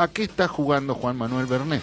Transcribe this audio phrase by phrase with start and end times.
[0.00, 1.82] ¿a qué está jugando Juan Manuel Bernet?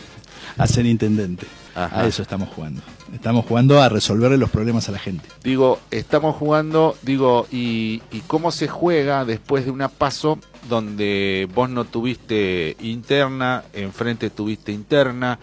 [0.57, 1.45] A ser intendente.
[1.75, 2.81] A eso estamos jugando.
[3.13, 5.29] Estamos jugando a resolverle los problemas a la gente.
[5.43, 11.69] Digo, estamos jugando, digo, y, y cómo se juega después de una paso donde vos
[11.69, 15.37] no tuviste interna, enfrente tuviste interna.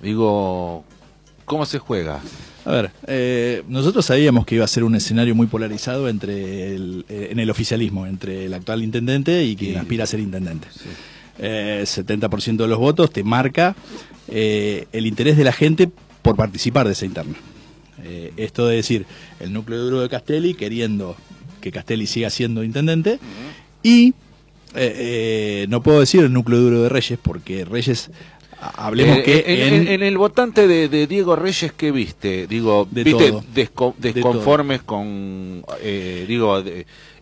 [0.00, 0.84] Digo,
[1.44, 2.20] ¿cómo se juega?
[2.64, 7.04] A ver, eh, nosotros sabíamos que iba a ser un escenario muy polarizado entre el,
[7.08, 10.68] eh, en el oficialismo, entre el actual intendente y quien aspira a ser intendente.
[10.68, 13.74] 70% eh, de los votos te marca
[14.28, 15.90] el interés de la gente
[16.22, 17.34] por participar de esa interna.
[18.36, 19.06] esto de decir,
[19.40, 21.16] el núcleo duro de Castelli queriendo
[21.60, 23.18] que Castelli siga siendo intendente
[23.82, 24.14] y
[25.68, 28.10] no puedo decir el núcleo duro de Reyes porque Reyes
[28.62, 33.34] hablemos eh, que en, el votante de, Diego Reyes que viste digo viste
[33.98, 36.62] desconformes con eh, digo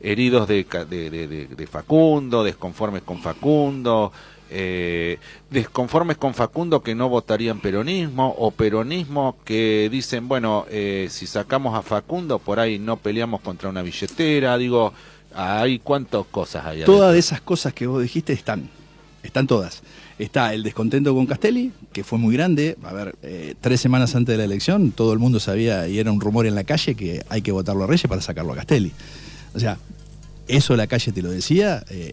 [0.01, 4.13] heridos de, de, Facundo desconformes con Facundo
[4.51, 5.19] eh,
[5.49, 11.83] desconformes con Facundo que no votarían peronismo o peronismo que dicen bueno si sacamos a
[11.83, 14.93] Facundo por ahí no peleamos contra una billetera digo
[15.35, 18.69] hay cuántas cosas hay todas esas cosas que vos dijiste están
[19.23, 19.83] están todas
[20.21, 22.77] Está el descontento con Castelli, que fue muy grande.
[22.83, 26.13] A ver, eh, tres semanas antes de la elección, todo el mundo sabía, y era
[26.13, 28.93] un rumor en la calle, que hay que votarlo a Reyes para sacarlo a Castelli.
[29.55, 29.79] O sea,
[30.47, 32.13] eso la calle te lo decía, eh,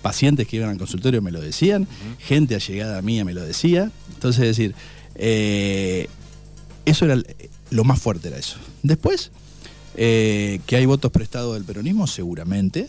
[0.00, 1.88] pacientes que iban al consultorio me lo decían,
[2.20, 3.90] gente allegada a mía me lo decía.
[4.14, 4.74] Entonces, es decir,
[5.16, 6.06] eh,
[6.84, 7.20] eso era
[7.70, 8.58] lo más fuerte, era eso.
[8.84, 9.32] Después,
[9.96, 12.88] que hay votos prestados del peronismo, seguramente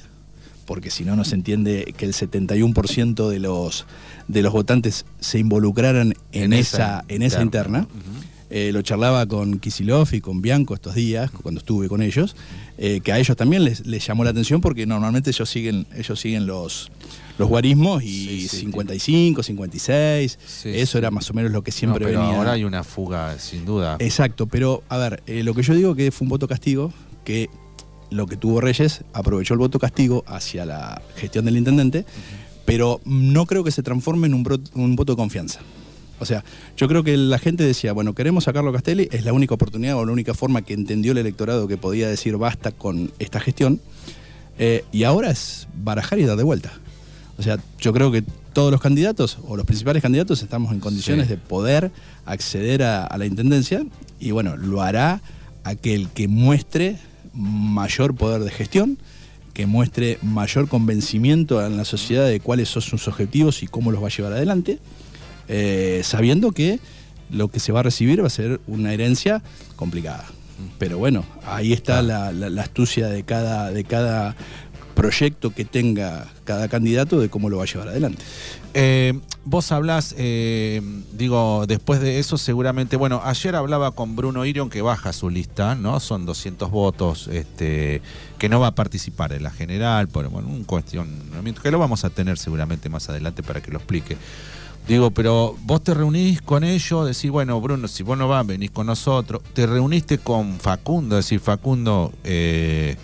[0.66, 3.86] porque si no, no se entiende que el 71% de los,
[4.28, 7.88] de los votantes se involucraran en, esa, en esa interna.
[8.52, 12.36] Eh, lo charlaba con Kisilov y con Bianco estos días, cuando estuve con ellos,
[12.78, 16.46] eh, que a ellos también les, llamó la atención porque normalmente ellos siguen, ellos siguen
[16.46, 16.92] los,
[17.40, 22.52] los guarismos y 55, 56, eso era más o menos lo que siempre pero Ahora
[22.52, 23.98] hay una fuga, sin duda.
[24.00, 26.94] Exacto, pero a ver, eh, lo que yo digo que fue un voto castigo,
[27.24, 27.50] que
[28.10, 32.06] lo que tuvo Reyes, aprovechó el voto castigo hacia la gestión del intendente,
[32.66, 35.60] pero no creo que se transforme en un, voto de confianza.
[36.20, 36.44] O sea,
[36.78, 40.06] yo creo que la gente decía, bueno, queremos a Castelli, es la única oportunidad o
[40.06, 43.82] la única forma que entendió el electorado que podía decir basta con esta gestión,
[44.58, 46.72] eh, y ahora es barajar y dar de vuelta.
[47.38, 48.24] O sea, yo creo que
[48.54, 51.92] todos los candidatos o los principales candidatos estamos en condiciones de poder
[52.26, 53.86] acceder a la intendencia
[54.20, 55.22] y bueno, lo hará
[55.66, 56.98] aquel que muestre
[57.36, 58.98] mayor poder de gestión,
[59.54, 64.02] que muestre mayor convencimiento en la sociedad de cuáles son sus objetivos y cómo los
[64.02, 64.80] va a llevar adelante,
[65.48, 66.80] eh, sabiendo que
[67.30, 69.42] lo que se va a recibir va a ser una herencia
[69.76, 70.26] complicada.
[70.78, 72.32] Pero bueno, ahí está la,
[72.62, 74.36] astucia de cada, de cada
[74.96, 78.24] proyecto que tenga cada candidato de cómo lo va a llevar adelante.
[78.74, 79.14] Eh,
[79.44, 80.82] vos hablás, eh,
[81.14, 85.76] digo, después de eso seguramente, bueno, ayer hablaba con Bruno Irion que baja su lista,
[85.76, 86.00] ¿no?
[86.00, 88.02] Son 200 votos, este,
[88.38, 92.04] que no va a participar en la general, por bueno, un cuestionamiento que lo vamos
[92.04, 94.18] a tener seguramente más adelante para que lo explique.
[94.88, 98.70] Digo, pero vos te reunís con ellos, decís, bueno, Bruno, si vos no vas, venís
[98.70, 99.42] con nosotros.
[99.54, 102.96] Te reuniste con Facundo, decir, Facundo, eh,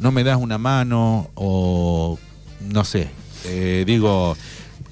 [0.00, 2.18] no me das una mano o
[2.60, 3.10] no sé.
[3.44, 4.36] Eh, digo,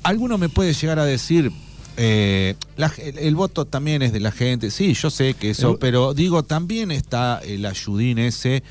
[0.03, 1.53] alguno me puede llegar a decir,
[1.97, 6.43] eh, el, voto también es de la gente, sí, yo sé que eso, pero digo,
[6.43, 8.62] también está el ayudín ese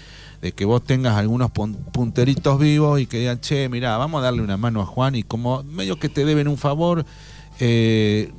[0.41, 4.43] de que vos tengas algunos punteritos vivos y que digan, che, mira, vamos a darle
[4.43, 7.05] una mano a Juan y como medio que te deben un favor,
[7.59, 8.31] eh,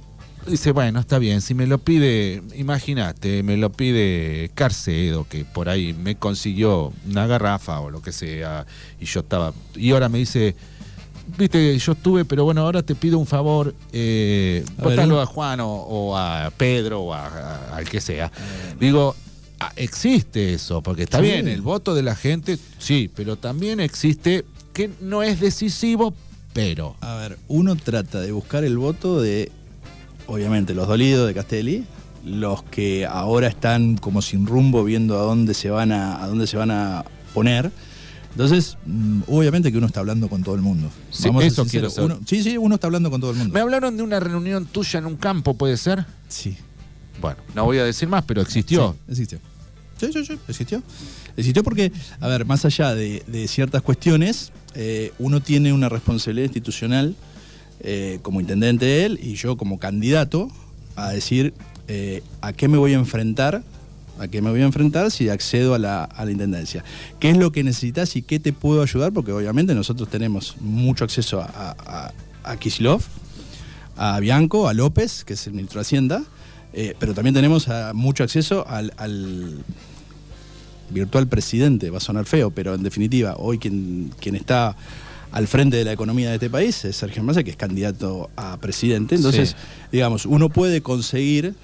[0.46, 5.68] dice, bueno, está bien, si me lo pide, imagínate, me lo pide Carcedo, que por
[5.68, 8.66] ahí me consiguió una garrafa o lo que sea,
[9.00, 10.54] y yo estaba, y ahora me dice,
[11.36, 16.16] viste, yo estuve, pero bueno, ahora te pido un favor, eh, a, a Juan o,
[16.16, 18.30] a Pedro o a, al que sea.
[18.78, 19.14] Digo,
[19.60, 24.44] ah, existe eso, porque está bien, el voto de la gente, sí, pero también existe
[24.72, 26.14] que no es decisivo,
[26.52, 26.96] pero...
[27.00, 29.50] A ver, uno trata de buscar el voto de
[30.26, 31.84] obviamente los dolidos de Castelli,
[32.24, 36.46] los que ahora están como sin rumbo viendo a dónde se van a, a dónde
[36.46, 37.70] se van a poner.
[38.32, 40.90] Entonces, mm, obviamente que uno está hablando con todo el mundo.
[41.10, 43.54] Sí, eso quiero uno, sí, sí, uno está hablando con todo el mundo.
[43.54, 46.04] Me hablaron de una reunión tuya en un campo, ¿puede ser?
[46.28, 46.56] Sí.
[47.20, 48.92] Bueno, no voy a decir más, pero existió.
[49.06, 49.38] Sí, existió.
[49.98, 50.82] Sí, sí, sí, existió.
[51.34, 51.90] Existió porque,
[52.20, 57.16] a ver, más allá de, ciertas cuestiones, eh, uno tiene una responsabilidad institucional
[57.80, 60.50] eh, como intendente él y yo como candidato
[60.96, 61.54] a decir
[61.88, 63.62] eh, a qué me voy a enfrentar,
[64.18, 66.84] a qué me voy a enfrentar si accedo a la, intendencia.
[67.20, 69.12] ¿Qué es lo que necesitas y qué te puedo ayudar?
[69.12, 72.12] Porque obviamente nosotros tenemos mucho acceso a, a,
[73.96, 76.24] a Bianco, a López, que es el ministro de Hacienda,
[76.72, 79.64] eh, pero también tenemos mucho acceso al, al
[80.90, 84.76] virtual presidente, va a sonar feo, pero en definitiva, hoy quien, quien está
[85.32, 88.56] al frente de la economía de este país es Sergio Massa, que es candidato a
[88.58, 89.14] presidente.
[89.16, 89.56] Entonces, Sí.
[89.92, 91.54] digamos, uno puede conseguir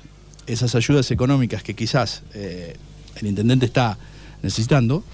[0.46, 2.76] esas ayudas económicas que quizás eh,
[3.16, 3.96] el intendente está
[4.42, 5.04] necesitando,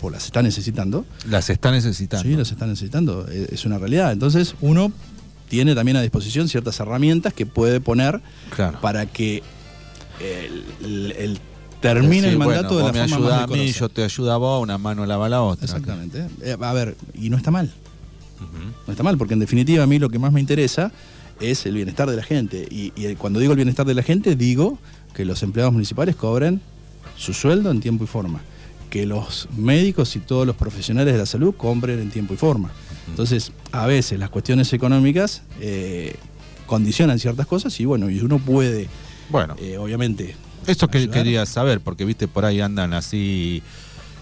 [0.00, 2.26] o las está necesitando, Las está necesitando.
[2.28, 4.12] Sí, los están necesitando, e- es una realidad.
[4.12, 4.92] Entonces uno
[5.48, 8.20] tiene también a disposición ciertas herramientas que puede poner
[8.54, 8.80] Claro.
[8.80, 9.42] para que
[10.20, 11.40] el, el-
[11.80, 14.32] Decir, el mandato bueno, de la me forma ayuda más a mí, yo te ayudo
[14.32, 15.64] a vos, una mano lava la otra.
[15.64, 16.26] Exactamente.
[16.42, 17.72] Eh, a ver, y no está mal,
[18.86, 20.92] no está mal, porque en definitiva a mí lo que más me interesa
[21.40, 22.66] es el bienestar de la gente.
[22.70, 24.78] Y, cuando digo el bienestar de la gente, digo
[25.14, 26.60] que los empleados municipales cobren
[27.16, 28.40] su sueldo en tiempo y forma.
[28.90, 32.70] Que los médicos y todos los profesionales de la salud compren en tiempo y forma.
[33.08, 36.14] Entonces, a veces las cuestiones económicas eh,
[36.66, 38.88] condicionan ciertas cosas y bueno, y uno puede,
[39.30, 40.34] Bueno, eh, obviamente.
[40.66, 41.14] Esto que ayudar.
[41.18, 43.62] quería saber, porque viste, por ahí andan así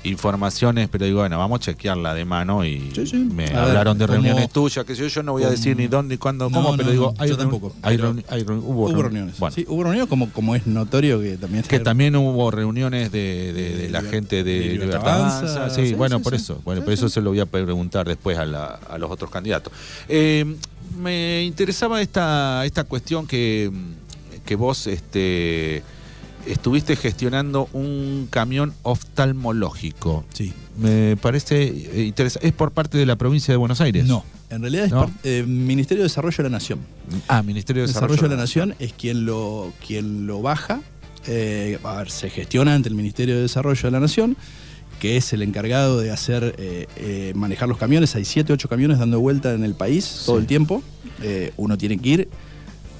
[0.04, 3.16] informaciones, pero digo, bueno, vamos a chequearla de mano y Sí, sí.
[3.16, 5.88] me A ver, hablaron de reuniones tuyas, que yo, yo no voy a decir ni
[5.88, 8.62] dónde, ni cuándo, cómo, no, pero digo, hay yo tampoco, hay pero reuni- hay reun-
[8.62, 9.38] hubo, Hubo reun- reuniones.
[9.38, 11.64] Bueno, Sí, hubo reuniones como, como es notorio que también...
[11.64, 15.70] que también hubo reuniones de, de- de la gente de, Libertad.
[15.74, 18.78] Sí, bueno, por eso, bueno, por eso se lo voy a preguntar después a, la-
[18.88, 19.72] a los otros candidatos.
[20.08, 20.44] Eh,
[20.96, 23.70] me interesaba esta, esta cuestión que,
[24.46, 25.82] que vos este,
[26.50, 30.24] estuviste gestionando un camión oftalmológico.
[30.32, 30.52] Sí.
[30.78, 32.48] Me parece eh, interesante.
[32.48, 34.06] ¿Es por parte de la provincia de Buenos Aires?
[34.06, 35.10] No, en realidad es ¿No?
[35.24, 36.78] eh, Ministerio de Desarrollo de la Nación.
[37.28, 40.80] Ah, Ministerio de Desarrollo, de la Nación es quien lo, quien lo baja.
[41.26, 44.36] eh, a ver, se gestiona ante el Ministerio de Desarrollo de la Nación,
[45.00, 48.14] que es el encargado de hacer eh, manejar los camiones.
[48.16, 50.82] Hay 7, 8 camiones dando vuelta en el país todo el tiempo.
[51.56, 52.28] Uno tiene que ir,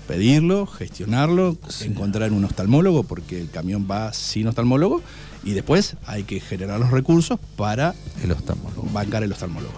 [0.09, 1.85] pedirlo, gestionarlo, Sí.
[1.85, 5.01] encontrar un oftalmólogo, porque el camión va sin oftalmólogo,
[5.45, 7.95] y después hay que generar los recursos para
[8.25, 8.89] El oftalmólogo.
[8.93, 9.75] bancar el oftalmólogo.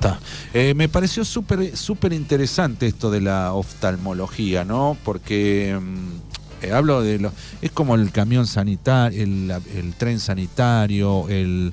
[0.55, 4.97] Eh, me pareció súper súper interesante esto de la oftalmología, ¿no?
[5.05, 7.33] Porque mm, eh, hablo de lo.
[7.61, 11.73] Es como el camión sanitario, el, el tren sanitario, el.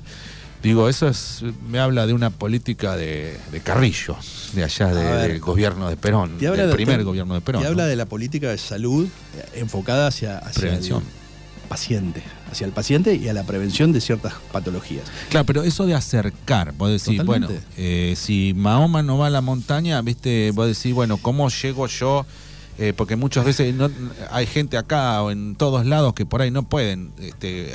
[0.62, 4.16] Digo, eso es, me habla de una política de, de Carrillo,
[4.54, 7.62] de allá de- A ver, del gobierno de Perón, del de- primer gobierno de Perón.
[7.62, 7.70] Y ¿no?
[7.70, 9.06] habla de la política de salud
[9.54, 11.02] enfocada hacia, hacia Prevención.
[11.62, 15.04] el paciente, hacia el paciente y a la prevención de ciertas patologías.
[15.30, 17.74] Claro, pero eso de acercar, vos decís, bueno, Totalmente.
[18.12, 22.26] eh, si Mahoma no va a la montaña, viste, vos decís, bueno, ¿cómo llego yo?
[22.80, 23.90] Eh, porque muchas veces no,
[24.30, 27.72] hay gente acá o en todos lados que por ahí no pueden este,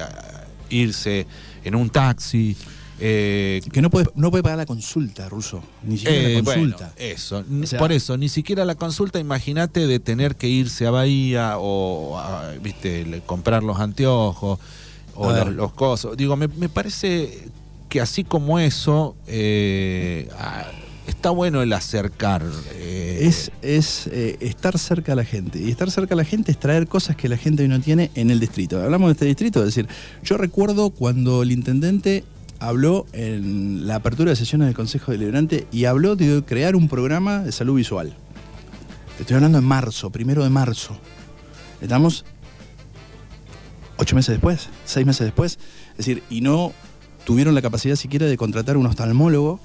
[0.69, 1.25] irse
[1.63, 2.55] en un taxi.
[2.99, 5.61] eh, Que no puede, no puede pagar la consulta, Ruso.
[5.83, 6.93] Ni siquiera eh, la bueno, consulta.
[6.97, 10.91] eso, O sea- por eso, ni siquiera la consulta, imagínate de tener que irse a
[10.91, 14.59] Bahía o, a, viste, comprar los anteojos
[15.15, 16.15] o los, los cosos.
[16.17, 17.47] Digo, me, me parece
[17.89, 20.29] que así como eso, eh,
[21.07, 22.43] está bueno el acercar.
[22.73, 23.19] eh,
[23.61, 25.59] Es, eh, estar cerca a la gente.
[25.59, 28.11] Y estar cerca a la gente es traer cosas que la gente hoy no tiene
[28.15, 28.81] en el distrito.
[28.81, 29.87] Hablamos de este distrito, es decir,
[30.23, 32.23] yo recuerdo cuando el intendente
[32.59, 37.39] habló en la apertura de sesiones del Consejo Deliberante y habló de crear un programa
[37.39, 38.13] de salud visual.
[39.17, 40.97] Te estoy hablando en marzo, primero de marzo.
[41.81, 42.25] Estamos
[43.97, 45.59] ocho meses después, seis meses después.
[45.91, 46.73] Es decir, y no
[47.25, 49.59] tuvieron la capacidad siquiera de contratar un oftalmólogo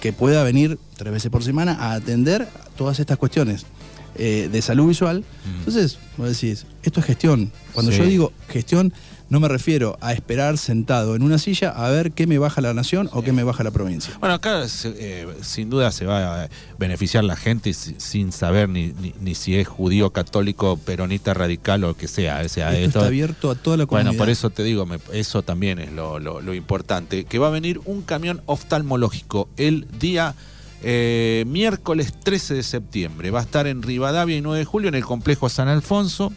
[0.00, 3.66] que pueda venir tres veces por semana a atender todas estas cuestiones
[4.16, 5.20] eh, de salud visual.
[5.44, 5.58] Mm.
[5.60, 7.52] Entonces, vos decís, esto es gestión.
[7.72, 7.98] Cuando Sí.
[7.98, 8.92] yo digo gestión,
[9.28, 12.74] no me refiero a esperar sentado en una silla a ver qué me baja la
[12.74, 14.12] nación o qué me baja la provincia.
[14.18, 16.48] Bueno, acá eh, sin duda se va a
[16.80, 21.84] beneficiar la gente si- sin saber ni, ni, ni si es judío, católico, peronista, radical
[21.84, 22.42] o que sea.
[22.44, 24.10] O sea, Esto esto- está abierto a toda la comunidad.
[24.10, 27.22] Bueno, por eso te digo, me- eso también es lo, lo- lo importante.
[27.24, 30.34] Que va a venir un camión oftalmológico el día
[30.82, 33.30] eh, miércoles 13 de septiembre.
[33.30, 36.32] Va a estar en Rivadavia y 9 de julio en el complejo San Alfonso.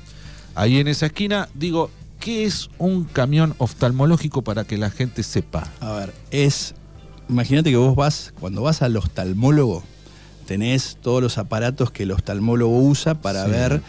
[0.56, 5.72] Ahí en esa esquina, digo, ¿qué es un camión oftalmológico para que la gente sepa?
[5.80, 6.76] A ver, es.
[7.30, 9.82] Imagínate que vos vas, cuando vas al oftalmólogo,
[10.46, 13.82] tenés todos los aparatos que el oftalmólogo usa para Sí, ver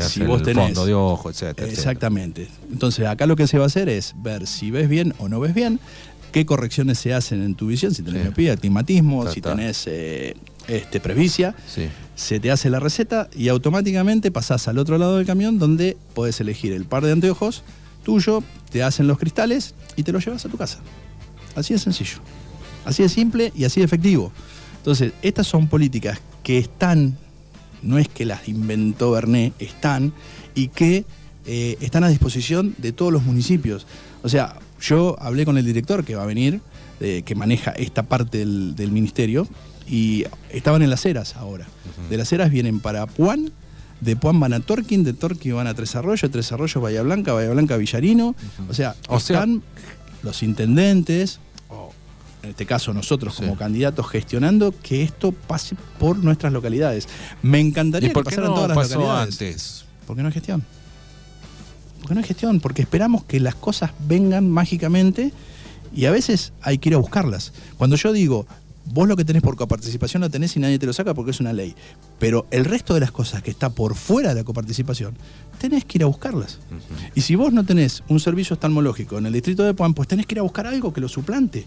[0.00, 0.64] si vos el tenés.
[0.66, 1.72] fondo de ojo, etcétera, etcétera.
[1.72, 2.48] Exactamente.
[2.70, 5.38] Entonces, acá lo que se va a hacer es ver si ves bien o no
[5.38, 5.78] ves bien,
[6.30, 8.24] qué correcciones se hacen en tu visión, si tenés Sí.
[8.28, 10.34] miopía, astigmatismo, si tenés eh,
[10.68, 11.54] este, presbicia.
[11.66, 11.88] Sí.
[12.14, 16.40] Se te hace la receta y automáticamente pasás al otro lado del camión donde podés
[16.40, 17.62] elegir el par de anteojos
[18.04, 20.78] tuyo, te hacen los cristales y te los llevas a tu casa.
[21.54, 22.18] Así de sencillo.
[22.84, 24.32] Así de simple y así de efectivo.
[24.78, 27.18] Entonces, estas son políticas que están
[27.82, 30.12] no es que las inventó Bernet, están
[30.54, 31.04] y que
[31.46, 33.86] eh, están a disposición de todos los municipios.
[34.22, 36.60] O sea, yo hablé con el director que va a venir,
[37.00, 39.46] eh, que maneja esta parte del, del ministerio,
[39.86, 41.66] y estaban en las eras ahora.
[42.08, 43.50] De las eras vienen para Puan,
[44.00, 47.32] de Puan van a Torquín, de Torquín van a Tres Arroyos, Tres Arroyos Bahía Blanca,
[47.32, 48.34] Bahía Blanca Villarino.
[48.68, 49.62] O sea, O sea- están
[50.22, 51.92] los intendentes, o
[52.42, 53.42] en este caso nosotros Sí.
[53.42, 57.08] como candidatos gestionando que esto pase por nuestras localidades.
[57.42, 59.32] Me encantaría ¿Y por que pasaran no todas las pasó localidades.
[59.34, 59.84] antes?
[60.06, 60.64] Porque no hay gestión.
[62.00, 65.32] Porque no hay gestión, porque esperamos que las cosas vengan mágicamente
[65.94, 67.52] y a veces hay que ir a buscarlas.
[67.76, 68.46] Cuando yo digo,
[68.86, 71.40] vos lo que tenés por coparticipación lo tenés y nadie te lo saca porque es
[71.40, 71.74] una ley,
[72.18, 75.14] pero el resto de las cosas que está por fuera de la coparticipación,
[75.58, 76.58] tenés que ir a buscarlas.
[77.14, 80.26] Y si vos no tenés un servicio oftalmológico en el distrito de Puan, pues tenés
[80.26, 81.66] que ir a buscar algo que lo suplante.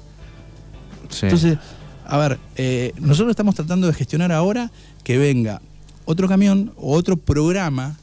[1.10, 1.28] Sí.
[1.28, 1.58] Entonces,
[2.06, 4.72] a ver, eh, nosotros estamos tratando de gestionar ahora
[5.04, 5.62] que venga
[6.06, 7.98] otro camión o otro programa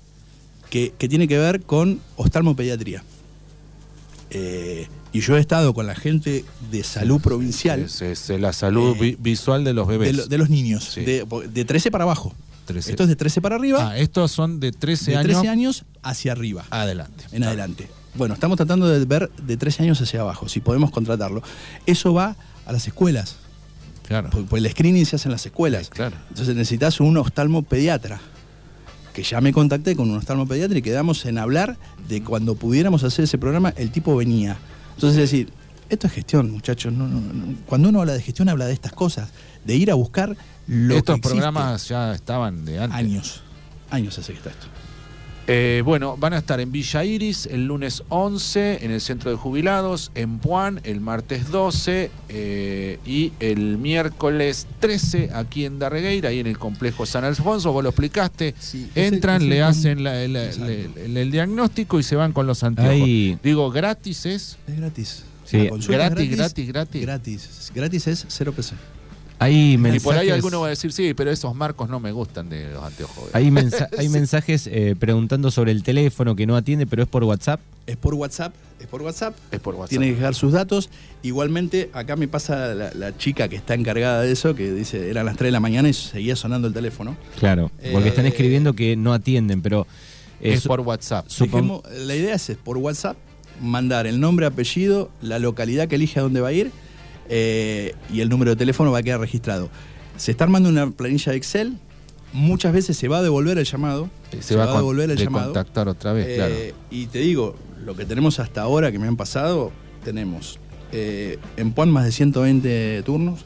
[0.70, 3.02] que, que tiene que ver con oftalmopediatría.
[4.30, 8.94] Eh, y yo he estado con la gente de salud provincial Es, es la salud
[8.96, 10.16] Eh, vi- visual de los de, bebés.
[10.16, 11.00] lo- de los niños, Sí.
[11.00, 12.32] de, de 13 para abajo.
[12.66, 12.90] 13.
[12.92, 15.84] Esto es de 13 para arriba, Ah, estos son de 13 de años 13 años
[16.02, 16.64] hacia arriba.
[16.70, 17.24] adelante.
[17.32, 17.88] en adelante.
[18.14, 21.42] Bueno, estamos tratando de ver de 13 años hacia abajo, si podemos contratarlo.
[21.86, 22.36] Eso va
[22.66, 23.36] a las escuelas,
[24.06, 24.30] Claro.
[24.30, 25.86] pues, pues el screening se hace en las escuelas.
[25.86, 26.16] Sí, claro.
[26.28, 28.20] Entonces necesitas un oftalmopediatra.
[29.12, 31.76] Que ya me contacté con un oftalmopediatra y quedamos en hablar
[32.08, 34.56] de cuando pudiéramos hacer ese programa, el tipo venía.
[34.94, 35.52] Entonces es decir,
[35.88, 36.92] esto es gestión, muchachos.
[36.92, 37.54] no, no, no.
[37.66, 39.30] Cuando uno habla de gestión, habla de estas cosas,
[39.64, 40.36] de ir a buscar
[40.66, 42.98] lo Estos que programas ya estaban de antes.
[42.98, 43.42] Años.
[43.90, 44.66] Años hace que está esto.
[45.52, 49.36] Eh, bueno, van a estar en Villa Iris el lunes 11, en el Centro de
[49.36, 56.38] Jubilados, en Puan el martes 12 eh, y el miércoles 13 aquí en Darregueira, ahí
[56.38, 57.72] en el complejo San Alfonso.
[57.72, 58.54] Vos lo explicaste.
[58.60, 62.62] Sí, Entran, ese le hacen la- la- el, el diagnóstico y se van con los
[62.62, 62.92] anteojos.
[63.42, 64.56] Digo, gratis es.
[64.68, 65.24] Es gratis.
[65.46, 65.68] Sí.
[65.88, 67.02] Gratis, gratis, gratis.
[67.02, 67.72] Gratis.
[67.74, 68.74] Gratis es cero pesos.
[69.42, 72.12] Hay Y mensajes, por ahí alguno va a decir, sí, pero esos marcos no me
[72.12, 73.30] gustan de los anteojos.
[73.32, 77.24] hay, mensa- hay mensajes eh, preguntando sobre el teléfono que no atiende, pero es por
[77.24, 77.58] WhatsApp.
[77.86, 78.54] Es por WhatsApp.
[78.80, 79.34] Es por WhatsApp.
[79.50, 79.88] Es por WhatsApp.
[79.90, 80.90] Tiene que dejar sus datos.
[81.22, 85.26] Igualmente, acá me pasa la, la chica que está encargada de eso, que dice, eran
[85.26, 87.16] las 3 de la mañana y seguía sonando el teléfono.
[87.38, 89.86] Claro, porque Eh, están escribiendo que no atienden, pero
[90.40, 91.26] es por WhatsApp.
[91.28, 93.16] Dejemos- la idea es, es por WhatsApp
[93.60, 96.70] mandar el nombre, apellido, la localidad que elige a dónde va a ir
[97.30, 99.70] eh, y el número de teléfono va a quedar registrado.
[100.16, 101.78] Se está armando una planilla de Excel.
[102.32, 104.10] Muchas veces se va a devolver el llamado.
[104.40, 105.46] Se, va, a devolver el de llamado.
[105.46, 106.54] contactar otra vez, Eh, claro.
[106.90, 109.72] Y te digo, lo que tenemos hasta ahora que me han pasado,
[110.04, 110.58] tenemos
[110.92, 113.44] eh, en Puan más de 120 turnos,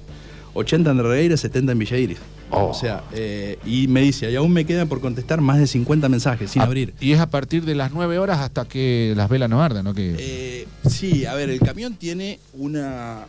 [0.55, 2.19] 80 en Regueira, 70 en Villa Iris.
[2.51, 2.67] Oh.
[2.67, 6.09] O sea, eh, y me dice, y aún me quedan por contestar más de 50
[6.09, 6.93] mensajes sin Ah, abrir.
[7.01, 9.95] Y es a partir de las 9 horas hasta que las velas no ardan, ¿no?
[9.95, 13.25] Que, Eh, sí, a ver, el camión tiene una,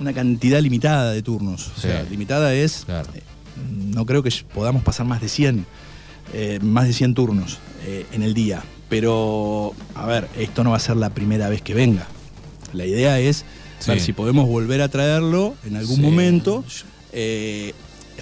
[0.00, 1.68] una cantidad limitada de turnos.
[1.68, 1.82] O Sí.
[1.88, 3.08] sea, limitada es, Claro.
[3.14, 3.22] eh,
[3.94, 5.66] no creo que podamos pasar más de 100,
[6.32, 8.62] eh, más de 100 turnos eh, en el día.
[8.88, 12.06] Pero, a ver, esto no va a ser la primera vez que venga.
[12.72, 13.44] La idea es
[13.78, 13.90] Sí.
[13.90, 16.02] ver si podemos volver a traerlo en algún Sí.
[16.02, 16.64] momento.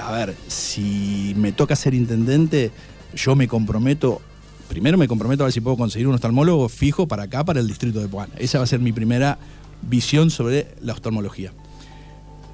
[0.00, 2.70] A ver, si me toca ser intendente,
[3.14, 4.20] yo me comprometo,
[4.68, 7.68] primero me comprometo a ver si puedo conseguir un oftalmólogo fijo para acá, para el
[7.68, 8.30] distrito de Puan.
[8.38, 9.38] Esa va a ser mi primera
[9.82, 11.52] visión sobre la oftalmología.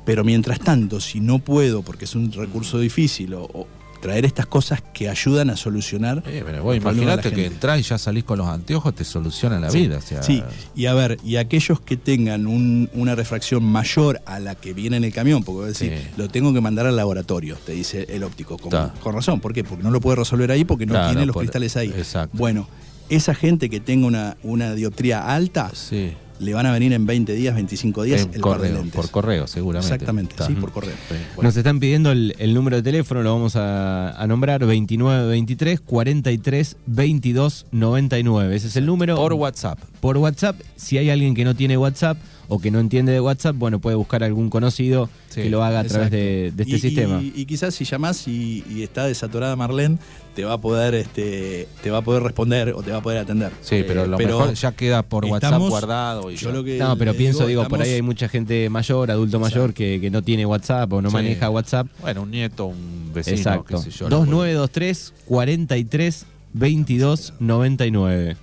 [0.04, 3.66] Pero mientras tanto, si no puedo, porque es un recurso difícil, o, o
[4.00, 6.22] traer estas cosas que ayudan a solucionar.
[6.24, 9.80] Eh, pero imaginate que entrás y ya salís con los anteojos, te solucionan la Sí,
[9.80, 9.98] vida.
[9.98, 10.42] o sea, Sí,
[10.76, 14.96] y a ver, y aquellos que tengan un- una refracción mayor a la que viene
[14.98, 16.08] en el camión, porque voy a decir, Sí.
[16.16, 18.72] lo tengo que mandar al laboratorio, te dice el óptico, con,
[19.14, 19.64] razón, ¿por qué?
[19.64, 21.88] Porque no lo puede resolver ahí porque no Claro, tiene los por- cristales ahí.
[21.88, 22.38] exacto.
[22.38, 22.68] Bueno,
[23.08, 26.12] esa gente que tenga una, una dioptría alta, Sí.
[26.40, 28.94] Le van a venir en 20 días, 25 días En el par de correo, lentes.
[28.94, 29.94] por correo, seguramente.
[29.94, 30.46] Exactamente, Está.
[30.46, 30.94] sí, por correo.
[31.36, 31.48] Bueno.
[31.48, 36.76] Nos están pidiendo el, el número de teléfono, lo vamos a, a nombrar 2923 43
[36.86, 38.56] 22 99.
[38.56, 39.16] Ese es el número.
[39.16, 39.78] Por WhatsApp.
[40.00, 42.18] Por WhatsApp, si hay alguien que no tiene WhatsApp
[42.50, 45.80] o que no entiende de WhatsApp, bueno, puede buscar algún conocido Sí, que lo haga
[45.80, 47.20] a través de, de este Y- sistema.
[47.22, 49.98] Y, y quizás si llamás y, y está desatorada Marlene,
[50.34, 53.18] te va a poder, este, te va a poder responder o te va a poder
[53.18, 53.52] atender.
[53.60, 56.30] Sí, Eh, pero lo mejor ya queda por WhatsApp guardado.
[56.30, 56.54] Y yo ya.
[56.56, 59.74] lo que No, pero pienso, digo, por estamos- ahí hay mucha gente mayor, adulto mayor,
[59.74, 61.14] que, que no tiene WhatsApp o no Sí.
[61.16, 61.86] maneja WhatsApp.
[62.00, 63.76] Bueno, un nieto, un vecino, Exacto.
[63.76, 64.08] qué sé yo.
[64.08, 68.36] lo puede- 2923 43 22 99.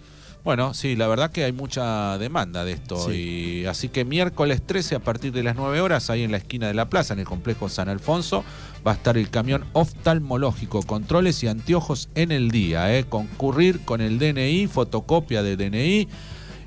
[0.45, 3.09] Bueno, sí, la verdad que hay mucha demanda de esto.
[3.09, 3.63] Sí.
[3.63, 6.67] Y, así que miércoles 13 a partir de las 9 horas, ahí en la esquina
[6.67, 8.45] de la plaza, en el complejo San Alfonso,
[8.85, 12.95] va a estar el camión oftalmológico, controles y anteojos en el día.
[12.95, 13.05] ¿eh?
[13.05, 16.07] Concurrir con el DNI, fotocopia de DNI.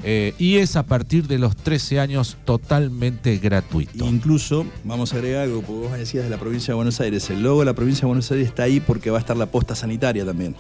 [0.04, 4.04] eh, y es a partir de los 13 años totalmente gratuito.
[4.04, 7.28] Incluso, vamos a agregar algo, porque vos decías de la provincia de Buenos Aires.
[7.30, 9.47] El logo de la provincia de Buenos Aires está ahí porque va a estar la
[9.47, 10.54] posta sanitaria también,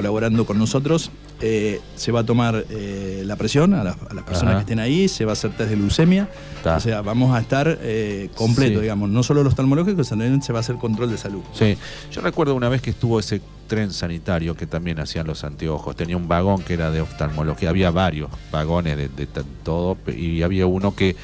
[0.00, 1.10] colaborando con nosotros.
[1.40, 4.56] Eh, se va a tomar eh, la presión a, las- a las personas Ajá.
[4.58, 6.28] que estén ahí, se va a hacer test de leucemia.
[6.66, 8.82] O sea, vamos a estar eh, completo, Sí.
[8.82, 9.08] digamos.
[9.08, 11.40] No solo los oftalmológicos, también se va a hacer control de salud.
[11.54, 11.78] Sí,
[12.12, 15.96] yo recuerdo una vez que estuvo ese tren sanitario que también hacían los anteojos.
[15.96, 17.70] Tenía un vagón que era de oftalmología.
[17.70, 19.26] Había varios vagones de,
[19.64, 21.16] todo y había uno que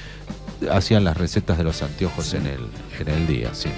[0.70, 2.60] hacían las recetas de los anteojos en, el,
[3.00, 3.50] en el día.
[3.52, 3.68] Sí.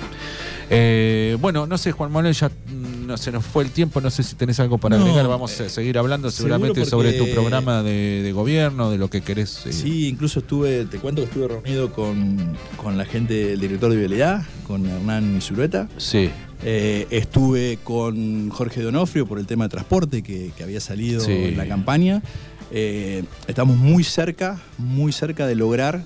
[0.71, 4.01] Eh, bueno, no sé, Juan Manuel, ya mm, no, se nos fue el tiempo.
[4.01, 5.29] No sé si tenés algo para No, agregar.
[5.29, 9.65] Vamos a seguir hablando seguramente sobre tu programa de, de gobierno, de lo que querés.
[9.67, 13.91] eh, Sí, incluso estuve, te cuento que estuve reunido con, con la gente del director
[13.91, 15.89] de vialidad, con Hernán Zurueta.
[15.99, 16.31] Sí,
[16.67, 21.33] Eh, estuve con Jorge Donofrio por el tema de transporte que, que había salido Sí.
[21.33, 22.23] en la campaña.
[22.71, 26.05] Eh, estamos muy cerca, muy cerca de lograr.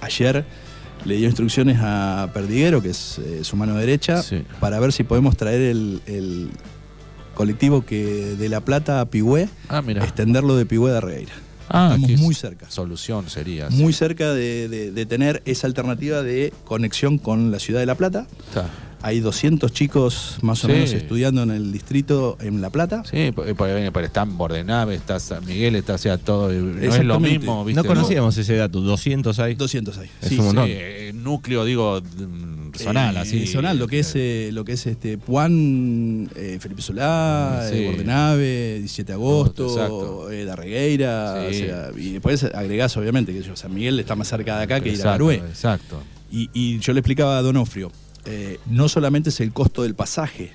[0.00, 0.44] ayer
[1.08, 4.42] le dio instrucciones a Perdiguero, que es eh, su mano derecha, Sí.
[4.60, 6.50] para ver si podemos traer el, el
[7.34, 11.32] colectivo que de La Plata a Pigüé, Ah, extenderlo de Pigüé a Regueira.
[11.70, 12.70] Ah, Estamos muy cerca.
[12.70, 13.68] Solución sería.
[13.70, 17.94] Muy cerca de, de- de tener esa alternativa de conexión con la ciudad de La
[17.94, 18.26] Plata.
[18.48, 18.66] Está.
[19.00, 20.72] Hay 200 chicos más o Sí.
[20.72, 23.04] menos estudiando en el distrito en La Plata.
[23.08, 26.52] Sí, porque, porque, porque está en Bordenave, está San Miguel, está o sea, todo.
[26.52, 27.80] No es lo mismo, ¿viste?
[27.80, 29.54] No conocíamos ese dato, 200 hay.
[29.54, 30.10] 200 hay.
[30.20, 30.66] Es Sí, un montón.
[30.66, 33.46] Sí, eh, núcleo, digo, mm, zonal, Eh, así.
[33.46, 37.76] Zonal, lo que es, eh, lo que es este Puan, eh, Felipe Solá, Sí.
[37.78, 41.62] eh, Bordenave, 17 de agosto, eh, Darregueira, Sí.
[41.62, 44.80] o sea, y después agregás obviamente que yo, San Miguel está más cerca de acá
[44.80, 45.34] que ir a Exacto, Barué.
[45.36, 46.02] Exacto.
[46.30, 47.90] Y, y yo le explicaba a Donofrio,
[48.30, 50.52] eh, no solamente es el costo del pasaje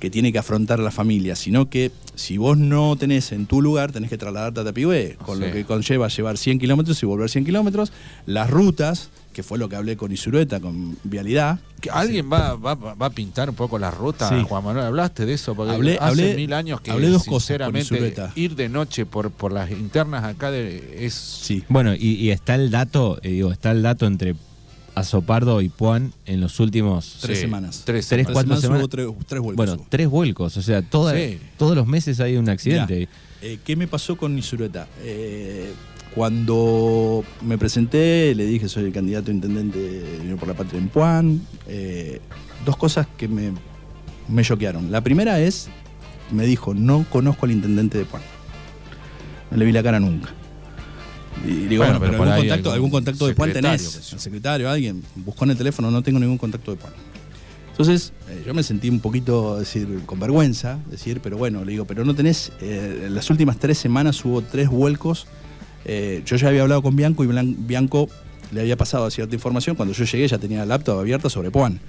[0.00, 3.92] que tiene que afrontar la familia, sino que si vos no tenés en tu lugar,
[3.92, 5.46] tenés que trasladarte a Tapigüé, con Sí.
[5.46, 7.92] lo que conlleva llevar 100 kilómetros y volver 100 kilómetros,
[8.26, 11.60] las rutas, que fue lo que hablé con Isurueta, con Vialidad.
[11.80, 14.44] Que ¿Alguien va, va, va a pintar un poco las rutas, Sí.
[14.46, 14.84] Juan Manuel?
[14.86, 15.54] ¿Hablaste de eso?
[15.54, 19.50] Porque Hablé- hace hablé- mil años que, hablé dos sinceramente, ir de noche por, por
[19.52, 21.14] las internas acá de- es...
[21.14, 21.64] Sí.
[21.70, 24.34] Bueno, y, y está el dato, eh, digo, está el dato entre
[24.96, 27.82] Azopardo y Puan en los últimos Tres Sí, semanas.
[27.84, 28.32] Tres, Tres, semanas.
[28.32, 28.80] cuatro semanas.
[28.82, 29.56] hubo tres, tres vuelcos.
[29.56, 29.86] Bueno, hubo.
[29.88, 31.38] tres vuelcos, o sea, toda- Sí.
[31.58, 33.08] todos los meses hay un accidente.
[33.42, 34.88] Eh, ¿Qué me pasó con Isurueta?
[35.02, 35.70] Eh,
[36.14, 40.78] cuando me presenté, le dije soy el candidato a intendente de Unión por la Patria
[40.80, 41.42] en Puan.
[41.68, 42.20] eh,
[42.64, 43.52] dos cosas que me,
[44.28, 44.90] me choquearon.
[44.90, 45.68] La primera es,
[46.32, 48.22] me dijo, no conozco al intendente de Puan.
[49.50, 50.30] No le vi la cara nunca.
[51.44, 54.12] Y digo, Bueno, bueno, pero pero, algún, contacto, algún algún contacto de secretario, tenés.
[54.12, 55.02] El secretario, alguien.
[55.16, 56.92] Buscó en el teléfono, no tengo ningún contacto de Puan.
[57.70, 61.84] Entonces, eh, yo me sentí un poquito, decir, con vergüenza, decir, pero bueno, le digo,
[61.84, 65.26] pero no tenés, eh, en las últimas tres semanas hubo tres vuelcos.
[65.84, 68.08] eh, yo ya había hablado con Bianco y Bianco
[68.50, 69.76] le había pasado cierta información.
[69.76, 71.80] Cuando yo llegué ya tenía la laptop abierta sobre Puan,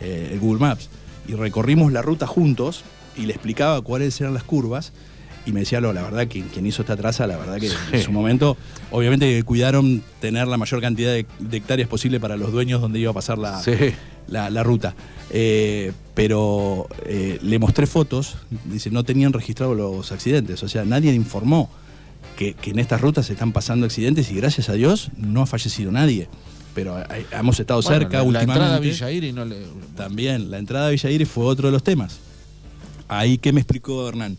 [0.00, 0.88] eh, el Google Maps.
[1.28, 2.82] Y recorrimos la ruta juntos
[3.16, 4.92] y le explicaba cuáles eran las curvas.
[5.46, 8.02] Y me decía, lo, la verdad que quien hizo esta traza, la verdad que en
[8.02, 8.56] su momento,
[8.90, 13.12] obviamente cuidaron tener la mayor cantidad de, de hectáreas posible para los dueños donde iba
[13.12, 13.70] a pasar la, Sí.
[14.26, 14.96] la, la ruta.
[15.30, 21.12] Eh, pero eh, le mostré fotos, dice, no tenían registrado los accidentes, o sea, nadie
[21.14, 21.70] informó
[22.36, 25.46] que, que en estas rutas se están pasando accidentes y gracias a Dios no ha
[25.46, 26.28] fallecido nadie.
[26.74, 28.52] Pero eh, hemos estado Bueno, cerca la, la últimamente.
[28.52, 29.56] entrada a Villair y no le...
[29.96, 32.18] También, la entrada a Villaire fue otro de los temas.
[33.08, 34.36] Ahí que me explicó Hernán,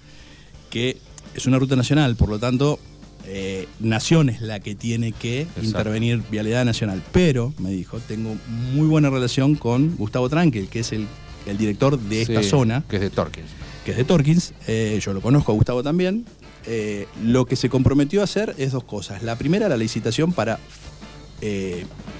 [0.78, 0.98] que
[1.34, 2.78] es una ruta nacional, por lo tanto,
[3.26, 5.64] eh, Nación es la que tiene que Exacto.
[5.66, 7.02] intervenir Vialidad Nacional.
[7.12, 8.36] Pero, me dijo, tengo
[8.74, 11.08] muy buena relación con Gustavo Tranquil, que es el,
[11.48, 13.48] el director de esta Sí, zona, Que es de Torkins.
[13.86, 14.54] que es de Torkins.
[14.68, 16.26] Eh, yo lo conozco a Gustavo también.
[16.68, 19.24] Eh, lo que se comprometió a hacer es dos cosas.
[19.24, 20.60] La primera, la licitación para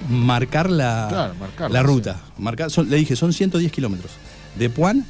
[0.08, 1.86] marcar la, Claro, marcarlo, la sí.
[1.86, 2.20] ruta.
[2.38, 4.10] Marcar, son- le dije, son 110 kilómetros.
[4.58, 5.04] De Puan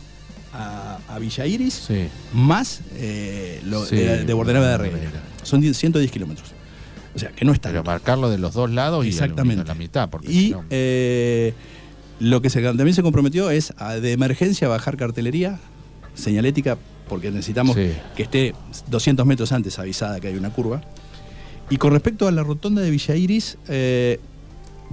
[0.52, 2.08] a, a Villa Iris, Sí.
[2.32, 4.78] más eh, lo, Sí, de, de Bordenave de.
[4.78, 5.22] Reguera.
[5.42, 6.52] Son 10 110 kilómetros.
[7.14, 9.62] O sea, que no está Pero marcarlo de los dos lados y Exactamente.
[9.62, 10.08] a la mitad.
[10.10, 11.52] Porque Y no- eh,
[12.20, 15.58] lo que se, también se comprometió es a, de emergencia bajar cartelería,
[16.14, 17.90] señalética, porque necesitamos Sí.
[18.16, 18.54] que esté
[18.90, 20.82] 200 metros antes avisada que hay una curva.
[21.70, 24.20] Y con respecto a la rotonda de Villa Iris, eh,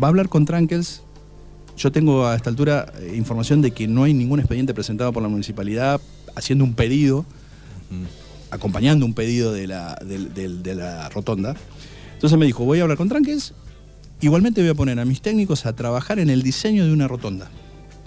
[0.01, 1.03] va a hablar con Trankels.
[1.77, 5.21] Yo tengo a esta altura eh, información de que no hay ningún expediente presentado por
[5.23, 5.99] la municipalidad
[6.35, 7.25] haciendo un pedido.
[7.91, 8.05] Mm.
[8.51, 11.55] acompañando un pedido de la, de la rotonda.
[12.13, 13.53] Entonces me dijo, voy a hablar con Tranques,
[14.21, 17.49] igualmente voy a poner a mis técnicos a trabajar en el diseño de una rotonda.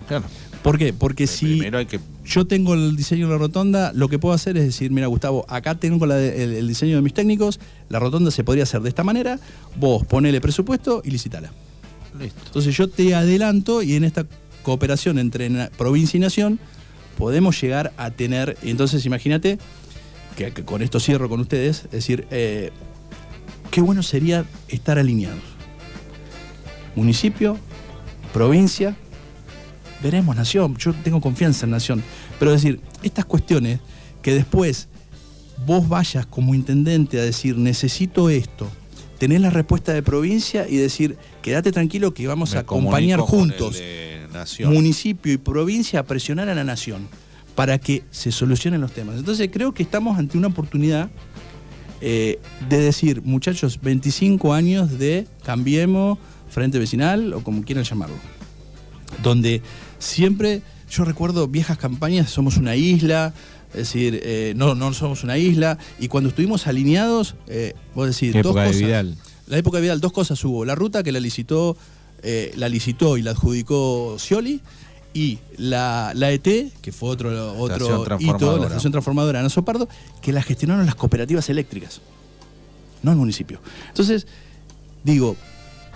[0.08, 0.24] Claro.
[0.62, 0.92] ¿Por qué?
[0.94, 2.00] Porque si Primero hay que.
[2.24, 5.44] yo tengo el diseño de la rotonda, lo que puedo hacer es decir, mira Gustavo,
[5.48, 8.80] acá tengo la de- el, el diseño de mis técnicos, la rotonda se podría hacer
[8.80, 9.38] de esta manera,
[9.78, 11.52] vos ponele presupuesto y licitala.
[12.22, 14.26] Entonces yo te adelanto y en esta
[14.62, 16.58] cooperación entre provincia y nación
[17.16, 19.58] podemos llegar a tener, entonces imagínate,
[20.36, 22.70] que, que con esto cierro con ustedes, es decir, eh,
[23.70, 25.42] qué bueno sería estar alineados.
[26.94, 27.58] Municipio,
[28.32, 28.96] provincia,
[30.02, 32.02] veremos nación, yo tengo confianza en nación,
[32.38, 33.80] pero es decir, estas cuestiones
[34.22, 34.88] que después
[35.66, 38.70] vos vayas como intendente a decir necesito esto,
[39.18, 43.80] tenés la respuesta de provincia y decir quédate tranquilo que vamos Me a acompañar juntos
[43.80, 47.08] el municipio y provincia a presionar a la nación
[47.54, 49.16] para que se solucionen los temas.
[49.18, 51.10] Entonces creo que estamos ante una oportunidad
[52.00, 58.14] eh, de decir, muchachos, 25 años de Cambiemos, Frente Vecinal o como quieran llamarlo.
[59.22, 59.62] Donde
[59.98, 63.34] siempre, yo recuerdo viejas campañas, somos una isla,
[63.70, 68.32] es decir, eh, no, no somos una isla, y cuando estuvimos alineados, eh, vos decís,
[68.32, 68.82] dos Época de cosas.
[68.82, 69.16] Vidal.
[69.46, 70.64] La época de Vidal, dos cosas hubo.
[70.64, 71.76] La ruta que la licitó,
[72.22, 74.62] eh, la licitó y la adjudicó Scioli,
[75.14, 76.42] y la, la ET,
[76.80, 79.88] que fue otro, otro hito, la estación transformadora de Anaso Pardo,
[80.22, 82.00] que la gestionaron las cooperativas eléctricas,
[83.02, 83.60] no el municipio.
[83.88, 84.26] Entonces,
[85.04, 85.36] digo,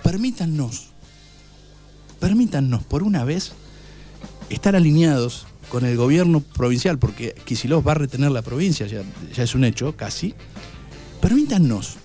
[0.03, 0.89] permítannos,
[2.19, 3.53] permítannos por una vez
[4.49, 9.01] estar alineados con el gobierno provincial, porque Kicillof va a retener la provincia, ya,
[9.35, 10.33] ya es un hecho, casi.
[11.21, 11.97] Permítannos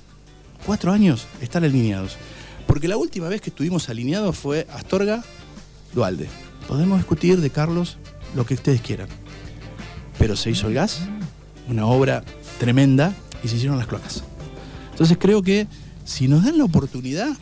[0.64, 2.16] cuatro años estar alineados.
[2.66, 5.24] Porque la última vez que estuvimos alineados fue Astorga,
[5.94, 6.28] Dualde.
[6.66, 7.96] Podemos discutir de Carlos
[8.36, 9.08] lo que ustedes quieran.
[10.18, 11.00] Pero se hizo el gas,
[11.68, 12.24] una obra
[12.58, 14.22] tremenda, y se hicieron las cloacas.
[14.90, 15.66] Entonces creo que
[16.04, 17.36] si nos dan la oportunidad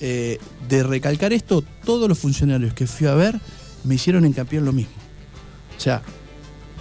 [0.00, 3.40] eh, de recalcar esto, todos los funcionarios que fui a ver
[3.84, 4.92] me hicieron en lo mismo.
[5.82, 6.00] Sea,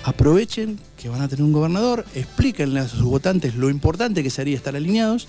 [0.03, 4.55] aprovechen que van a tener un gobernador, explíquenle a sus votantes lo importante que sería
[4.55, 5.27] estar alineados.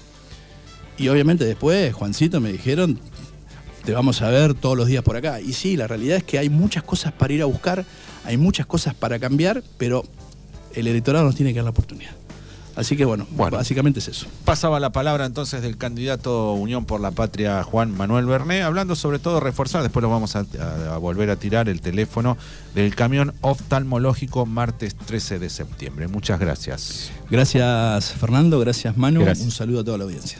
[0.98, 3.00] Y obviamente después, Juancito, me dijeron,
[3.86, 5.40] te vamos a ver todos los días por acá.
[5.40, 7.86] Y sí, la realidad es que hay muchas cosas para ir a buscar,
[8.26, 10.04] hay muchas cosas para cambiar, pero
[10.74, 12.12] el electorado nos tiene que dar la oportunidad.
[12.74, 13.56] Así que bueno, Bueno.
[13.58, 14.26] básicamente es eso.
[14.44, 19.18] Pasaba la palabra entonces del candidato Unión por la Patria, Juan Manuel Berné, hablando sobre
[19.18, 22.36] todo reforzar, después lo vamos a, a- a volver a tirar el teléfono
[22.74, 26.08] del camión oftalmológico martes 13 de septiembre.
[26.08, 27.10] Muchas gracias.
[27.30, 29.44] Gracias Fernando, gracias Manu, Gracias.
[29.44, 30.38] un saludo a toda la audiencia.